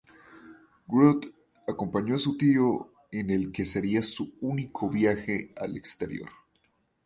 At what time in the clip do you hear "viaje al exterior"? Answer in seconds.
4.89-6.29